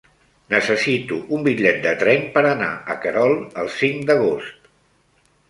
[0.51, 4.73] Necessito un bitllet de tren per anar a Querol el cinc d'agost.